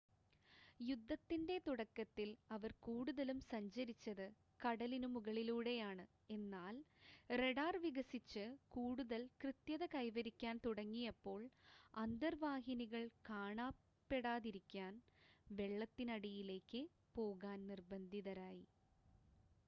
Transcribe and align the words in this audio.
യുദ്ധത്തിൻ്റെ 0.79 1.55
തുടക്കത്തിൽ 1.65 2.29
അവർ 2.51 2.71
കൂടുതലും 2.85 3.39
സഞ്ചരിച്ചത് 3.45 4.23
കടലിനു 4.59 5.07
മുകളിലൂടെയാണ് 5.07 6.05
എന്നാൽ 6.29 6.75
റഡാർ 7.33 7.75
വികസിച്ച് 7.83 8.45
കൂടുതൽ 8.69 9.21
കൃത്യത 9.43 9.85
കൈവരിക്കാൻ 9.93 10.57
തുടങ്ങിയപ്പോൾ 10.65 11.43
അന്തർവാഹിനികൾ 11.97 13.03
കാണാപ്പെടാതിരിക്കാൻ 13.29 14.95
വെള്ളത്തിനടിയിലേക്ക് 15.47 16.83
പോകാൻ 17.15 17.59
നിർബന്ധിതരായി 17.67 18.65